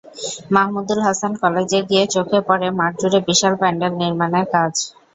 মাহমুদুল 0.53 0.99
হাসান 1.07 1.31
কলেজে 1.41 1.79
গিয়ে 1.89 2.03
চোখে 2.13 2.39
পড়ে 2.47 2.67
মাঠজুড়ে 2.79 3.19
বিশাল 3.27 3.53
প্যান্ডেল 3.61 3.93
নির্মাণের 4.01 4.45
কাজ। 4.53 4.73